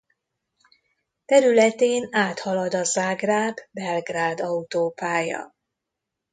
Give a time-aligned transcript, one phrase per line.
[1.25, 5.55] Területén áthalad a Zágráb-Belgrád autópálya.